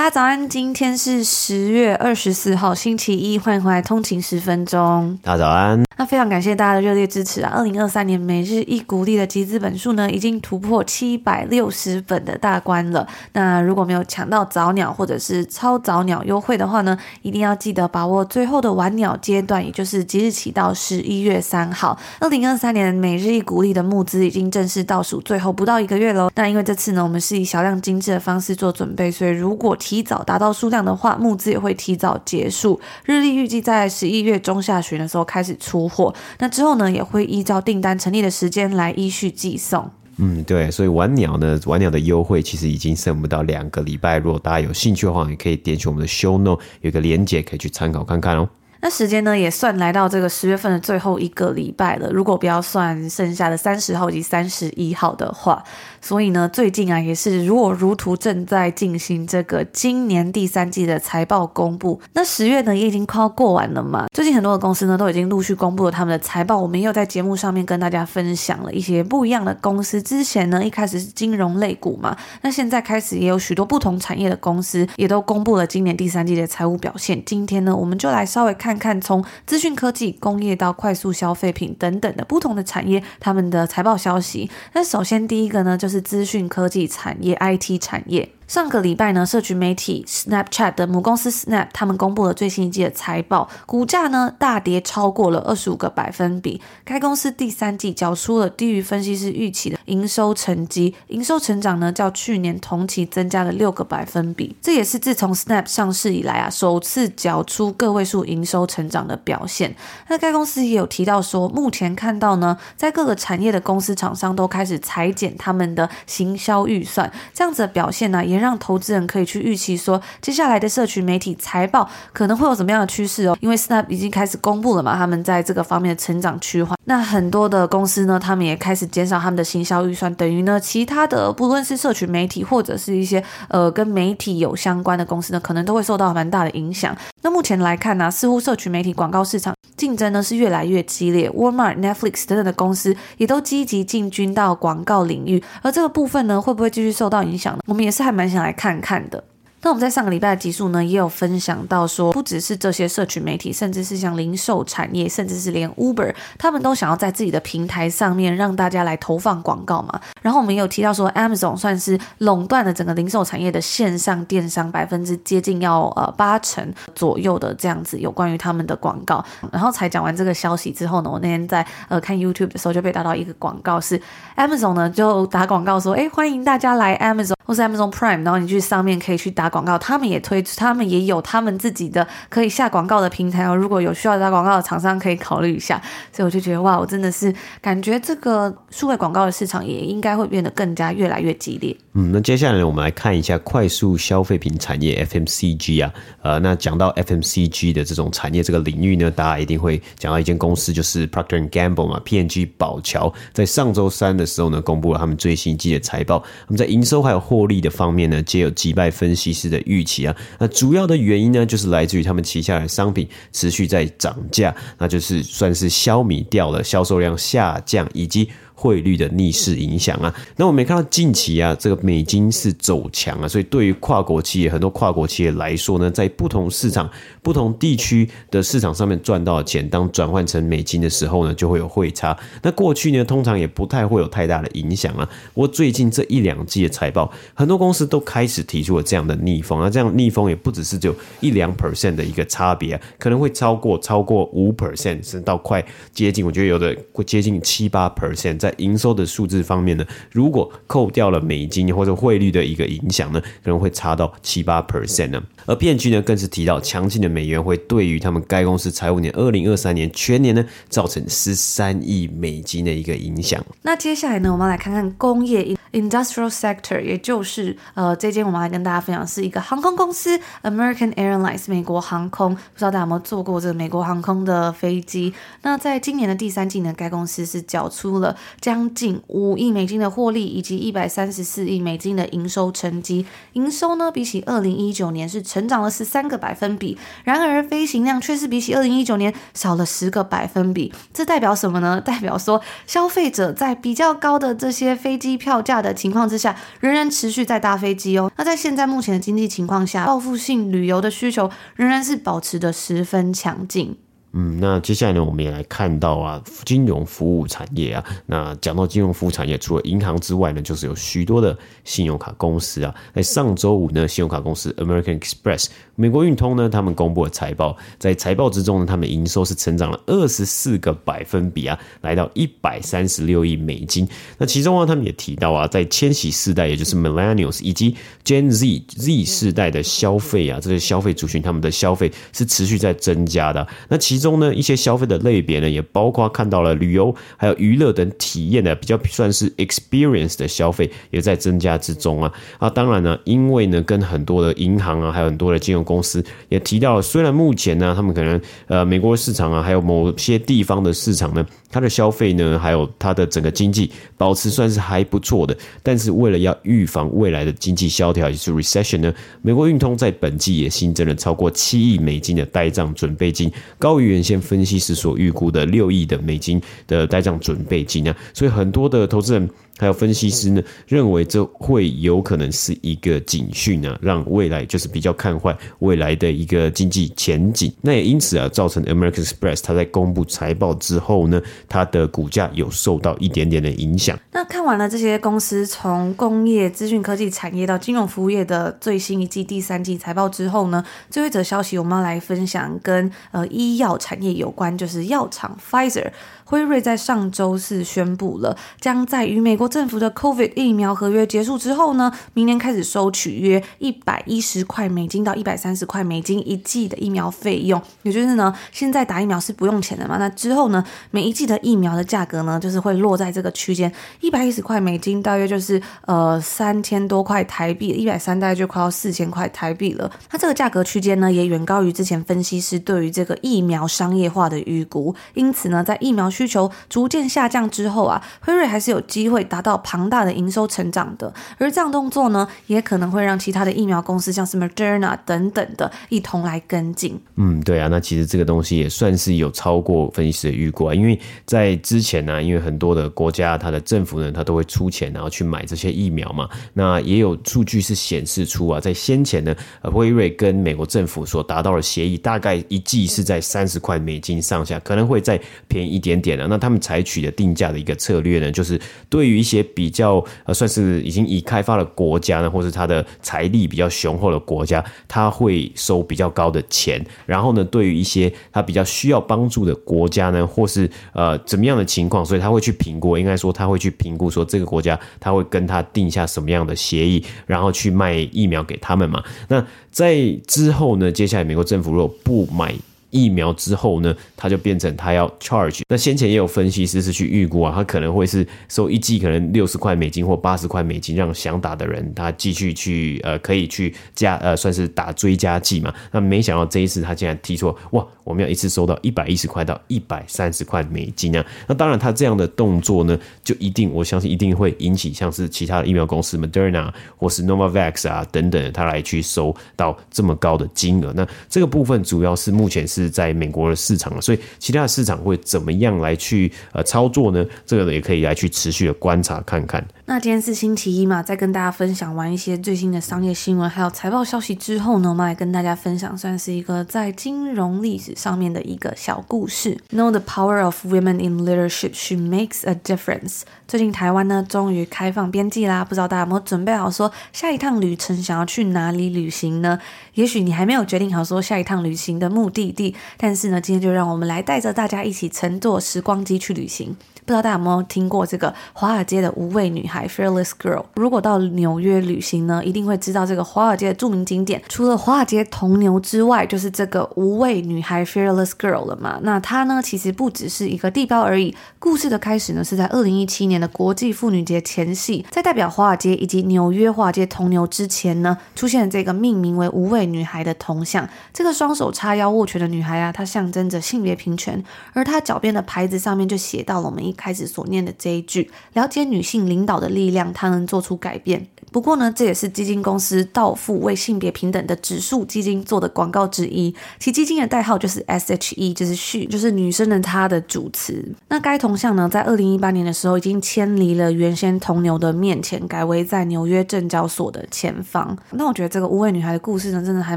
[0.00, 5.18] 大家早安，今天是十月二十四号，星期一，欢迎回来通勤十分钟。
[5.22, 5.82] 大家早安。
[5.98, 7.52] 那非常感谢大家的热烈支持啊！
[7.54, 13.06] 二零二三年每日一股励的集资本数呢，已经突破七百六十本的大关了。
[13.34, 21.98] 那如果没有抢到早鸟或者是超早鸟优惠的话呢，一定要记得把握最后的晚鸟阶段，也就是即日起到十一月三号。
[22.20, 26.30] 二零二三年每日一股励的募资已经正式倒数最后不到一个月喽。
[26.34, 32.80] 那因为这次呢，我们是以小量精致的方式做准备，所以如果提提早达到数量的话，募资也会提早结束。
[33.04, 35.88] 日历预计在十一月中下旬的时候开始出。
[35.88, 39.90] 货，那之后呢，也会依照订单成立的时间来依序寄送。
[40.18, 44.18] 嗯，对，所以玩鸟呢，玩鸟的优惠其实已经剩不到两个礼拜。
[44.18, 48.48] 如果大家有兴趣的话，也可以点击我们的 show note，有一个连结可以去参考看看哦。
[48.82, 52.10] 那时间呢，也算来到这个十月份的最后一个礼拜了。
[52.10, 55.62] 如果不要算剩下的三十号以及三十一号的话，
[56.00, 62.00] 所以呢，最近啊也是如火如荼正在进行这个今年第三季的财报公布。
[62.14, 64.06] 那十月呢也已经快要过完了嘛。
[64.14, 70.02] 最近很多的公司呢都已经陆续公布了他们的财报，我们也有在节目上面跟大家分享了一些不一样的公司。
[70.02, 77.22] 之前呢一开始是金融类股嘛，那现在开始也有许多不同产业的公司也都公布了今年第三季的财务表现。
[77.26, 78.69] 今天呢我们就来稍微看。
[78.70, 84.48] 看看从资讯科技、工业到快速消费品等等的不同的产业，他们的财报消息。
[84.74, 88.28] 那首先第一个呢，就是资讯科技产业 （IT 产业）。
[88.50, 96.60] 上个礼拜呢，社群媒体 Snapchat 的母公司 Snap 他们公布了最新一季的财报，股价呢大跌超过了二十五个百分比。
[96.84, 109.76] 该公司第三季缴出了低于分析师预期的营收成绩，营收成长呢较去年同期增加了六个百分比，这也是自从 Snap 上市以来啊首次缴出个位数营收成长的表现。
[110.08, 118.39] 那该公司也有提到说，目前看到呢，在各个产业的公司厂商都开始裁减他们的行销预算，这样子的表现呢也。
[118.40, 123.36] 让投资人可以去预期说，接下来的社群媒体财报可能会有什么样的趋势哦？
[123.40, 126.76] 因为 Snap 已经开始公布了嘛，他们在这个方面的成长趋缓。
[126.84, 136.96] 那很多的公司呢，他们也开始减少他们的行销预算，等于呢，其他的不论是社群媒体或者是一些呃跟媒体有相关的公司呢，可能都会受到蛮大的影响。
[137.22, 147.60] 那目前来看呢，似乎社群媒体广告市场竞争呢是越来越激烈，Walmart、Netflix 等等的公司也都积极进军到广告领域，而这个部分呢，会不会继续受到影响呢？
[147.66, 149.22] 我们也是还蛮想来看看的。
[149.62, 160.00] 那我们在上个礼拜的集数呢，也有分享到说，不只是这些社群媒体，甚至是像零售产业，甚至是连 Uber，他们都想要在自己的平台上面让大家来投放广告嘛。
[160.22, 169.22] 然后我们也有提到说，Amazon 算是垄断了整个零售产业的线上电商百分之接近要呃八成左右的这样子，有关于他们的广告。
[169.52, 174.00] 然后才讲完这个消息之后呢，我那天在呃看 YouTube 的时候就被打到一个广告，是
[174.36, 179.50] Amazon 呢就打广告说，哎，欢迎大家来 Amazon 或是 Amazon Prime，然后你去上面可以去打。
[179.50, 183.56] 广告，他们也推，他们也有他们自己的可以下广告的平台哦。
[183.56, 185.82] 如果有需要打广告的厂商，可以考虑一下。
[186.12, 191.76] 所以我就觉得，哇，我真的是感觉这个数位广告的市场也应该会变得更加越来越激烈。
[191.94, 195.92] 嗯，那接下来，我们来看一下快速消费品产业 FMCG 啊。
[196.22, 206.22] 呃，那讲到 FMCG 的这种产业这个领域呢，大家一定会讲到一间公司，就是 Procter and Gamble 嘛，PNG 宝乔，在上周三的时候呢，公布了他们最新季的财报。
[206.46, 210.14] 那么在营收还有获利的方面呢，皆有击败分析师的预期啊。
[210.38, 218.28] 那主要的原因呢，就是来自于他们旗下的商品持续在涨价，那就是算是消弭掉了销售量下降以及。
[218.60, 226.90] 汇率的逆势影响啊，那我们也看到近期啊，这个美金是走强啊，所以对于跨国企业，很多跨国企业来说呢，在不同市场、
[227.22, 232.14] 不同地区的市场上面赚到的钱，当转换成美金的时候呢，就会有汇差。
[232.42, 235.08] 那过去呢，通常也不太会有太大的影响啊。
[235.32, 245.64] 不过最近这一两季的财报，很多公司都开始提出了这样的逆风啊，这样逆风也不只是只有一两 percent 的一个差别啊，可能会超过超过五 percent，甚至到快
[245.94, 248.49] 接近，我觉得有的会接近七八 percent 在。
[248.58, 255.22] 营收的数字方面呢，如果扣掉了美金或者汇率的一个影响呢，可能会差到七八 percent 呢。
[255.46, 263.44] 而 P&G 呢，更是提到强劲的美元会对于他们该公司财务年二零二三年全年呢，造成十三亿美金的一个影响。
[263.62, 272.34] 那接下来呢，我们来看看工业 industrial sector，也就是呃，这间我们来跟大家分享是一个航空公司，American Airlines 美国航空。
[272.34, 275.14] 不知道大家有没有坐过这个美国航空的飞机？
[275.42, 283.06] 那在今年的第三季呢，该公司是缴出了将近五亿美金的获利，以及一百三十四亿美金的营收成绩。
[283.34, 290.72] 营收呢，比起二零一九年是成长了十三个百分比，然而飞行量却是比起二零一九年少了十个百分比。
[290.92, 291.80] 这代表什么呢？
[291.80, 298.10] 代表说消费者在比较高的这些飞机票价的情况之下，仍然持续在搭飞机哦。
[298.16, 303.76] 那在现在目前的经济情况下，报复性旅游的需求仍然是保持的十分强劲。
[304.12, 307.84] 嗯，那接下来呢，我们也来看到啊，金融服务产业啊。
[308.06, 312.74] 那讲到金融服务产业，除了银行之外呢，就是有许多的信用卡公司啊。
[312.92, 315.46] 在上周五呢，信用卡公司 American Express
[315.76, 323.88] 美国运通呢，他们公布了财报，在财报之中呢，他们营收是成长了二十四个百分比啊，来到一百三十六亿美金。
[324.18, 333.46] 那其中啊，他们也提到啊，在千禧世代，也就是 Millennials 以及 Gen Z Z 世代的消费啊，这些消费族群，他们的消费是持续在增加的。
[333.68, 342.12] 那其中呢，一些消费的类别呢，也包括看到了旅游、还有娱乐等体验的比较算是 experience 的消费，也在增加之中啊。
[342.38, 363.90] 啊，当然呢，因为呢，跟很多的银行啊，还有很多的金融公司也提到了，虽然目前呢，他们可能呃，美国市场啊，还有某些地方的市场呢，它的消费呢，还有它的整个经济保持算是还不错的，但是为了要预防未来的经济萧条，也就是 recession 呢，美国运通在本季也新增了超过七亿美金的呆账准备金，高于。
[363.90, 369.28] 原先分析师所预估的六亿的美金的呆账准备金啊，所以很多的投资人。
[369.60, 377.52] 还有分析师呢，认为这会有可能是一个警讯啊，让未来就是比较看坏未来的一个经济前景。
[377.60, 383.98] 那也因此啊，造成 American Express 它在公布财报之后呢，它的股价有受到一点点的影响。
[384.12, 395.90] 那看完了这些公司从工业、资讯科技产业到金融服务业的最新一季第三季财报之后呢，最后一则消息我们要来分享跟呃医药产业有关，就是药厂 Pfizer。
[396.24, 407.60] 辉瑞在上周四宣布了，将在与美国政府的 COVID 疫苗合约结束之后呢，明年开始收取约一百一十块美金到一百三十块美金一剂的疫苗费用。
[407.82, 409.96] 也就是呢，现在打疫苗是不用钱的嘛？
[409.98, 419.90] 那之后呢，每一剂的疫苗的价格呢，就是会落在这个区间，一百一十块美金，大约就是呃三千多块台币，一百三大概就快要四千块台币了。
[420.08, 424.94] 它这个价格区间呢，也远高于之前分析师对于这个疫苗商业化的预估。
[425.14, 431.12] 因此呢，在疫苗需求逐渐下降之后啊，辉瑞还是有机会达到庞大的营收成长的。
[431.38, 436.98] 而这样动作呢，也可能会让其他的疫苗公司，像是 Moderna 等等的，一同来跟进。
[437.16, 446.28] 嗯，对啊，那其实这个东西也算是有超过分析师的预估啊，因为在之前呢、因为很多的国家，它的政府呢，它都会出钱，然后去买这些疫苗嘛。
[446.54, 456.18] 那也有数据是显示出啊，在先前呢，辉瑞跟美国政府所达到的协议，大概一剂是在三十块美金上下，可能会再便宜一点点。
[456.28, 466.84] 那他们采取的定价的一个策略呢，就是对于一些比较呃算是已经已开发的国家呢，或是它的财力比较雄厚的国家，他会收比较高的钱。
[467.06, 479.04] 然后呢，对于一些他比较需要帮助的国家呢，或是呃怎么样的情况，所以他会去评估，应该说他会去评估说这个国家他会跟他定下什么样的协议，然后去卖疫苗给他们嘛。
[479.28, 482.54] 那在之后呢，接下来美国政府如果不买。
[482.90, 485.62] 疫苗之后呢，它就变成它要 charge。
[485.68, 495.72] 那先前也有分析师是去预估啊，它可能会是收一剂可能六十块美金或八十块美金，让想打的人他继续去呃可以去加呃算是打追加剂嘛。
[495.92, 501.24] 那没想到这一次他竟然提出哇，我们要一次收到一百一十块到一百三十块美金啊。
[501.46, 510.92] 那当然他这样的动作呢，就一定我相信一定会引起像是其他的疫苗公司 Moderna 或是 Novavax 啊等等，他来去收到这么高的金额。
[510.96, 512.79] 那这个部分主要是目前是。
[512.80, 517.24] 是在美国的市场，所以其他的市场会怎么样来去呃操作呢？
[517.44, 519.64] 这个呢也可以来去持续的观察看看。
[519.90, 529.58] 那今天是星期一嘛，在跟大家分享完一些最新的商业新闻还有财报消息之后呢，我们来跟大家分享算是一个在金融历史上面的一个小故事。
[529.72, 531.72] Know the power of women in leadership.
[531.74, 533.22] She makes a difference.
[533.48, 539.58] 最近台湾呢终于开放边境啦，不知道大家有没有准备好说下一趟旅程想要去哪里旅行呢？
[539.94, 542.76] 也许你还没有决定好说下一趟旅行的目的地。
[542.96, 546.76] 但是呢，今天就让我们来带着大家一起乘坐时光机去旅行。
[547.00, 550.64] 不知道大家有没有听过这个华尔街的无畏女孩 （Fearless Girl）？
[550.74, 554.42] 如果到纽约旅行呢，一定会知道这个华尔街的著名景点。
[554.48, 558.98] 除了华尔街铜牛之外，就是这个无畏女孩 （Fearless Girl） 了嘛。
[559.02, 561.34] 那它呢，其实不只是一个地标而已。
[561.58, 570.88] 故事的开始呢，是在二零一七年的国际妇女节前夕，在代表华尔街以及纽约华尔街铜牛之前呢，出现了这个命名为“无畏女孩”的铜像。
[571.12, 574.42] 这个双手叉腰握拳的女孩啊，她象征着性别平权，
[574.72, 581.26] 而她脚边的牌子上面就写到了我们开始所念的这一句：了解女性领导的力量，她能做出改变。
[581.52, 586.54] 不过呢，这也是基金公司道富为性别平等的指数基金做的广告之一。
[586.78, 590.84] 其基金的代号就是 SHE，就是 she，就是女生的她的主词。
[591.08, 597.98] 那该铜像呢，在二零一八年的时候已经迁离了原先铜牛的面前，改为在纽约证交所的前方。
[598.12, 599.96] 那我觉得这个无畏女孩的故事呢，真的还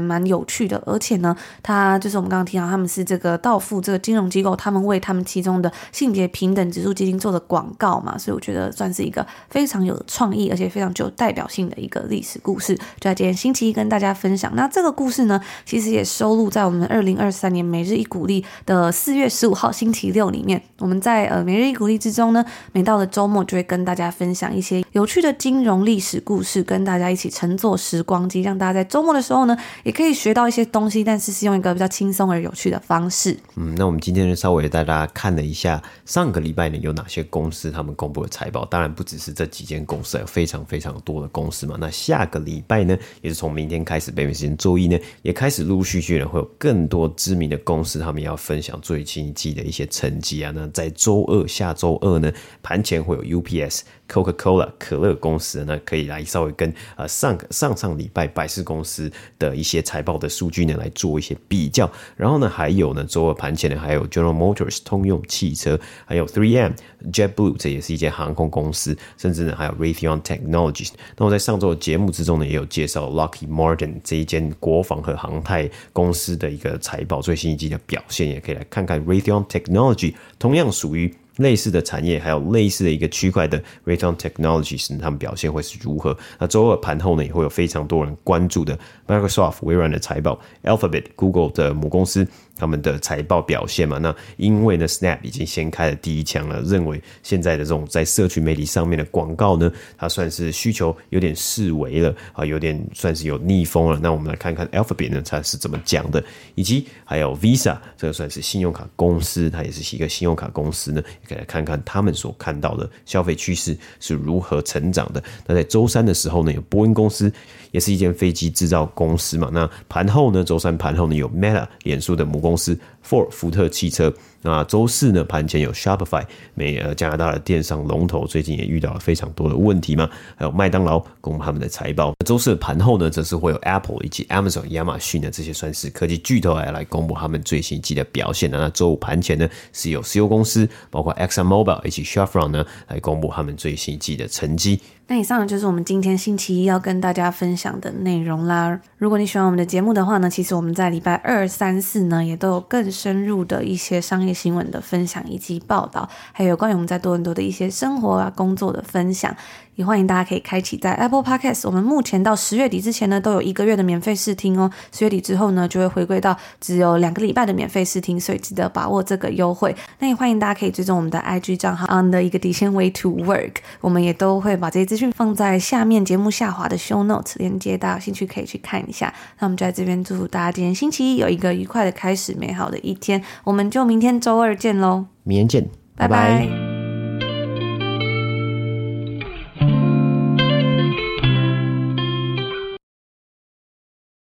[0.00, 0.82] 蛮有趣的。
[0.84, 14.52] 而且呢，她就是我们刚刚提到，他们是这个道富这个金融机构，他们为他们其中的性别平等指基金做的广告嘛，所以我觉得算是一个非常有创意，而且非常具有代表性的一个历史故事，就在今天星期一跟大家分享。
[14.54, 20.60] 那这个故事呢，其实也收录在我们二零二三年每日一鼓励的四月十五号星期六里面。
[20.80, 33.36] 我们在呃每日一鼓励之中呢，每到了周末就会跟大家分享一些有趣的金融历史故事，跟大家一起乘坐时光机，让大家在周末的时候呢，也可以学到一些东西，但是是用一个比较轻松而有趣的方式。
[33.56, 41.76] 嗯，那我们今天就稍微带大家看了一下上个礼拜呢有哪些公司他们公布的财报，当然不只是这几间公司，有非常非常多的公司嘛。
[41.80, 50.52] 那下个礼拜呢，也是从明天开始，北美时间周一呢，也开始陆陆续续呢，会有更多知名的公司，他们要分享最新一季的一些成绩啊。
[50.54, 52.32] 那在周二、下周二呢，
[52.62, 53.80] 盘前会有 UPS。
[54.08, 66.72] Coca-Cola 可乐公司呢，可以来稍微跟呃上上上礼拜百事公司的一些财报的数据呢来做一些比较，然后呢还有呢周二盘前呢还有 General Motors 通用汽车，还有 3M
[67.12, 70.90] JetBlue 这也是一间航空公司，甚至呢还有 Raytheon Technologies。
[71.16, 81.14] 那我在上周的节目之中呢也有介绍 Lockheed Martin 这一间国防和航太公司的一个财报最新一季的表现，也可以来看看 Raytheon Technology 同样属于。
[81.36, 86.16] 类似的产业，还有类似的一个区块的 Raytheon Technologies，他们表现会是如何？
[86.38, 92.26] 那周二盘后呢，也会有非常多人关注的 Microsoft 微软的财报，Alphabet Google 的母公司。
[92.56, 103.98] 他们的财报表现嘛，那因为呢，Snap 已经先开了第一枪了，认为现在的这种在社群媒体上面的广告呢，它算是需求有点式微了啊，有点算是有逆风了。
[104.00, 106.22] 那我们来看看 Alphabet 呢，它是怎么讲的，
[106.54, 115.22] 以及还有 Visa 这个算是信用卡公司，它也是一个信用卡公司呢，可以来看看他们所看到的消费趋势是如何成长的。
[115.46, 117.32] 那在周三的时候呢，有波音公司，
[117.70, 119.50] 也是一间飞机制造公司嘛。
[119.52, 124.12] 那盘后呢，周三盘后呢，有 Meta 脸书的母公司 Ford 福特汽车。
[124.46, 130.06] 那周四呢，盘前有 Shopify 美呃加拿大的电商龙头，最近也遇到了非常多的问题嘛。
[130.36, 132.12] 还有麦当劳公布他们的财报。
[132.26, 138.50] 周四的盘后呢，则是会有 Apple 以及 Amazon 亚马逊的这些算是科技巨头来来公布他们最新季的表现。
[138.50, 144.78] 那周五盘前呢，是有石油公司，包括 Exxon Mobil 以及 Chevron 呢，来公布他们最新季的成绩。
[145.06, 148.80] 那以上呢，就是我们今天星期一要跟大家分享的内容啦。
[148.96, 159.36] 如果你喜欢我们的节目的话呢，其实我们在礼拜二、三、四呢，也都有更深入的一些商业新闻的分享以及报道，还有关于我们在多伦多的一些生活啊、工作的分享。
[159.74, 161.62] 也欢迎大家可以开启在 Apple Podcast。
[161.64, 164.70] 我们目前到十月底之前呢，都有一个月的免费试听哦。
[164.92, 169.74] 十月底之后呢，就会回归到只有两个礼拜的免费试听，所以记得把握这个优惠。
[169.98, 179.12] 那也欢迎大家可以追踪我们的 IG 账号 on 的一个底线 way to work，我们也都会把这些资讯放在下面节目下滑的 show notes 连接，大家有兴趣可以去看一下。
[179.38, 183.22] 那我们就在这边祝福大家今天星期一有一个愉快的开始，美好的一天。
[183.42, 186.40] 我们就明天周二见喽，明天见，拜拜。
[186.40, 186.73] 拜拜。